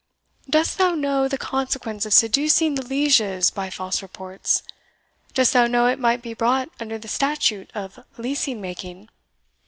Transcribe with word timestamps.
Dost 0.49 0.79
thou 0.79 0.95
know 0.95 1.27
the 1.27 1.37
consequence 1.37 2.07
of 2.07 2.13
seducing 2.15 2.73
the 2.73 2.81
lieges 2.81 3.51
by 3.51 3.69
false 3.69 4.01
reports? 4.01 4.63
dost 5.35 5.53
thou 5.53 5.67
know 5.67 5.85
it 5.85 5.99
might 5.99 6.23
be 6.23 6.33
brought 6.33 6.69
under 6.79 6.97
the 6.97 7.07
statute 7.07 7.69
of 7.75 7.99
leasing 8.17 8.59
making? 8.59 9.09